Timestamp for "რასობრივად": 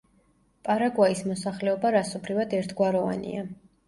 1.97-2.57